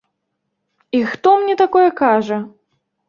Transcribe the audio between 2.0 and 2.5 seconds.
кажа?